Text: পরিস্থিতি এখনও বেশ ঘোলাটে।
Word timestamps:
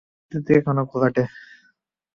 পরিস্থিতি 0.19 0.51
এখনও 0.59 0.83
বেশ 0.83 0.91
ঘোলাটে। 0.91 1.23